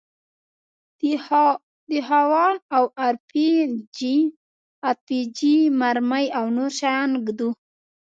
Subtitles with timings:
[1.89, 3.15] د هاوان او ار
[5.05, 7.49] پي جي مرمۍ او نور شيان ږدو.